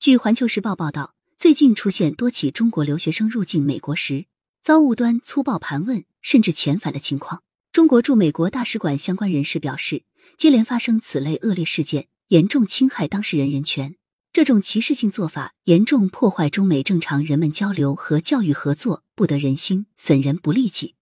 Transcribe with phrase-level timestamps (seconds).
[0.00, 4.24] 据环球时报报道，最近出现多起中国留学生入境美国时
[4.62, 7.42] 遭无端粗暴盘问甚至遣返的情况。
[7.70, 10.04] 中国驻美国大使馆相关人士表示，
[10.38, 13.96] 接连发生此类恶劣事件，严重侵害当事人人权。
[14.32, 20.94] 这种歧视性做法严重破坏中美正常人们交流和教育合作，不得人心，损人不利己。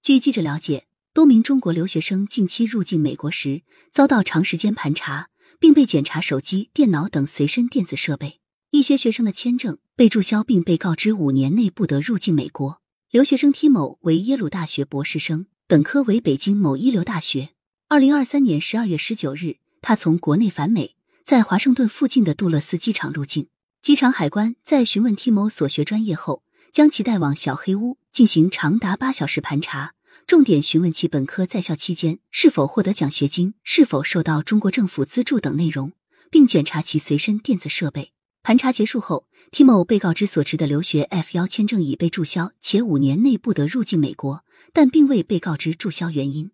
[0.00, 3.60] 据记者了解，多名中国留学生近期入境美国时
[3.92, 5.28] 遭到长时间盘查，
[5.60, 8.37] 并被检查手机、电脑等随身电子设备。
[8.70, 12.82] 一些学生的签证被注销，并被告知五年内不得入境美国。
[13.10, 15.46] 留学生 T 某为耶鲁大学博士生。
[15.66, 17.50] 本科为北京某一流大学。
[17.88, 23.48] 二零二三年十二月十九日，他从国内返美，在华盛顿附近的杜勒斯机场入境。
[23.80, 29.94] 机场海关在询问 T 某所学专业后，将其带往小黑屋进行长达八小时盘查，
[30.26, 35.92] 重点询问其本科在校期间是否获得奖学金、是否受到中国政府资助等内容，
[36.30, 38.12] 并检查其随身电子设备。
[38.48, 44.42] 盘查结束后，T 某被告知所持的留学 F 幺签证已被注销，且五年内不得入境美国。
[44.72, 46.50] 但并未被告知注销原因。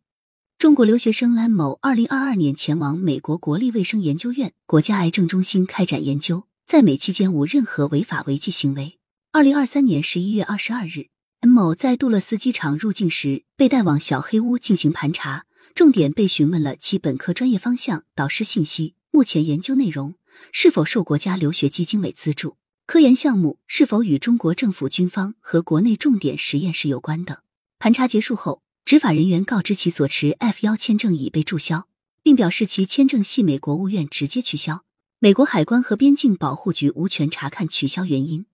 [0.59, 8.99] 中国留学生安某二零二二年前往美国国立卫生研究院国家癌症中心开展研究，在美期间无任何违法违纪行为。
[9.31, 11.07] 二零二三年十一月二十二日
[11.43, 15.45] ，，M 某在杜勒斯机场入境时被带往小黑屋进行盘查，
[15.77, 20.17] 重点被询问了其本科专业方向、导师信息、目前研究内容、
[20.53, 27.37] 是否受国家留学基金委资助、科研项目是否与中国政府军方和国内重点实验室有关等。
[27.79, 31.89] 盘查结束后，执法人员告知其所持 F 幺签证已被注销，
[32.23, 34.85] 并表示其签证系美国务院直接取消，
[35.19, 38.47] 美国海关和边境保护局无权查看取消原因。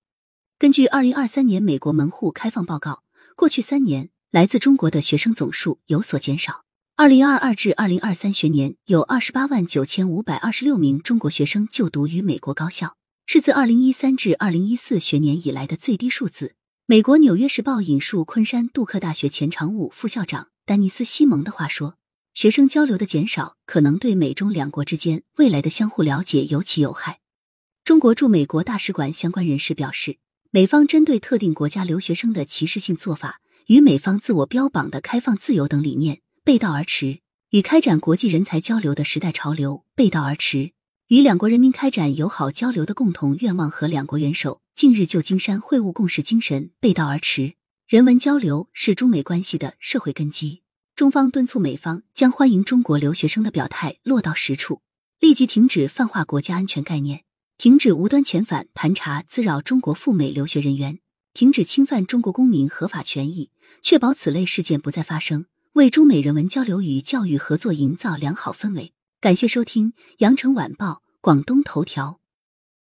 [0.58, 3.03] 根据二零二三年美国门户开放报告，
[3.34, 6.64] 过去三年来自中国的学生总数有所减少。
[7.01, 16.57] 二零二二至二零二三学年有二十八万九千五百二十六名中国学生就读于美国高校，是自二零一三至二零一四学年以来的最低数字。
[16.84, 21.97] 美国《纽约时报》引述昆山杜克大学前常务副校长丹尼斯·西蒙的话说
[22.35, 27.20] ：“学生交流的减少可能对美中两国之间未来的相互了解尤其有害。”
[27.83, 30.19] 中国驻美国大使馆相关人士表示，
[30.51, 37.20] 美方针对特定国家留学生的歧视性做法，与美方自我标榜的开放自由等理念背道而驰，
[37.51, 40.73] 与开展国际人才交流的时代潮流背道而驰。
[41.08, 47.55] 与两国人民开展友好交流的共同愿望和两国元首近日旧金山会晤共识精神背道而驰。
[47.86, 50.62] 人文交流是中美关系的社会根基，
[50.96, 54.80] 中方敦促美方将欢迎中国留学生的表态落到实处，
[55.18, 57.24] 立即停止泛化国家安全概念，
[57.58, 61.00] 停止无端遣返盘查滋扰中国赴美留学人员，
[61.34, 63.50] 停止侵犯中国公民合法权益，
[63.83, 65.45] 确保此类事件不再发生，
[65.75, 68.92] 为中美人文交流与教育合作营造良好氛围。
[69.20, 70.86] 感谢收听《羊城晚报》
[71.20, 72.20] 广东头条。